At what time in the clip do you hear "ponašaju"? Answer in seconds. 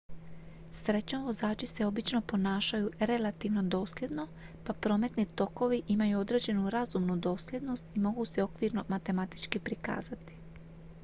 2.21-2.91